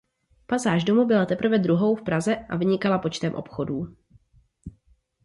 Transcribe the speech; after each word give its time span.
Pasáž 0.47 0.83
domu 0.83 1.05
byla 1.05 1.25
teprve 1.25 1.57
druhou 1.59 1.95
v 1.95 2.03
Praze 2.03 2.35
a 2.35 2.55
vynikala 2.57 2.99
počtem 2.99 3.35
obchodů. 3.35 3.95